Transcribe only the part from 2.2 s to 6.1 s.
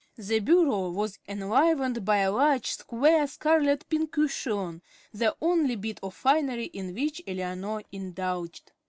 a large, square scarlet pincushion, the only bit